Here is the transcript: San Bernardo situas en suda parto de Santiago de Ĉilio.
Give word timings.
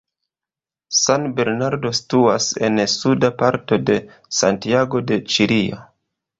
San 0.99 1.27
Bernardo 1.39 1.91
situas 1.99 2.49
en 2.69 2.83
suda 2.95 3.33
parto 3.43 3.81
de 3.93 4.01
Santiago 4.41 5.07
de 5.13 5.23
Ĉilio. 5.37 5.83